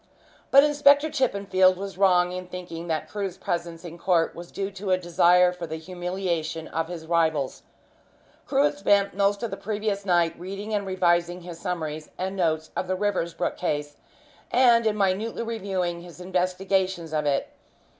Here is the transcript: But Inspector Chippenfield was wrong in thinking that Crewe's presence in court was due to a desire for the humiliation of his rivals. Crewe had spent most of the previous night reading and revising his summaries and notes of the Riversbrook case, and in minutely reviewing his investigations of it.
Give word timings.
But 0.49 0.63
Inspector 0.63 1.07
Chippenfield 1.11 1.75
was 1.77 1.95
wrong 1.95 2.31
in 2.31 2.47
thinking 2.47 2.87
that 2.87 3.07
Crewe's 3.07 3.37
presence 3.37 3.85
in 3.85 3.99
court 3.99 4.33
was 4.33 4.49
due 4.51 4.71
to 4.71 4.89
a 4.89 4.97
desire 4.97 5.51
for 5.53 5.67
the 5.67 5.75
humiliation 5.75 6.67
of 6.69 6.87
his 6.87 7.05
rivals. 7.05 7.61
Crewe 8.47 8.63
had 8.63 8.77
spent 8.79 9.13
most 9.13 9.43
of 9.43 9.51
the 9.51 9.57
previous 9.57 10.03
night 10.03 10.33
reading 10.39 10.73
and 10.73 10.87
revising 10.87 11.41
his 11.41 11.59
summaries 11.59 12.09
and 12.17 12.35
notes 12.35 12.71
of 12.75 12.87
the 12.87 12.95
Riversbrook 12.97 13.57
case, 13.57 13.97
and 14.49 14.87
in 14.87 14.97
minutely 14.97 15.43
reviewing 15.43 16.01
his 16.01 16.19
investigations 16.19 17.13
of 17.13 17.27
it. 17.27 17.49